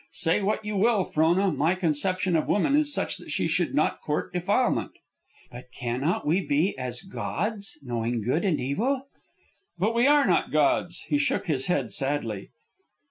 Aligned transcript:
Say 0.13 0.41
what 0.41 0.65
you 0.65 0.75
will, 0.77 1.03
Frona, 1.05 1.51
my 1.51 1.75
conception 1.75 2.35
of 2.35 2.47
woman 2.47 2.75
is 2.75 2.91
such 2.91 3.17
that 3.17 3.29
she 3.29 3.47
should 3.47 3.75
not 3.75 4.01
court 4.01 4.33
defilement." 4.33 4.93
"But 5.51 5.65
cannot 5.77 6.25
we 6.25 6.41
be 6.43 6.75
as 6.75 7.03
gods, 7.03 7.77
knowing 7.83 8.23
good 8.23 8.43
and 8.43 8.59
evil?" 8.59 9.05
"But 9.77 9.93
we 9.93 10.07
are 10.07 10.25
not 10.25 10.51
gods," 10.51 11.03
he 11.07 11.19
shook 11.19 11.45
his 11.45 11.67
head, 11.67 11.91
sadly. 11.91 12.49